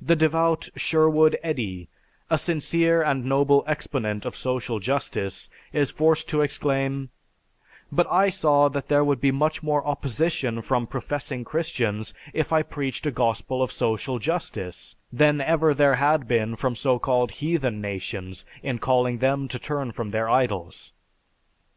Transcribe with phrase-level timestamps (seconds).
[0.00, 1.88] The devout Sherwood Eddy,
[2.30, 7.08] a sincere and noble exponent of social justice, is forced to exclaim;
[7.90, 12.62] "But I saw that there would be much more opposition from professing Christians if I
[12.62, 17.80] preached a gospel of social justice, than ever there had been from so called 'heathen'
[17.80, 20.92] nations in calling them to turn from their idols.